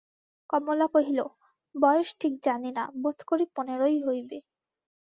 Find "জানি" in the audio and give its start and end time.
2.43-2.69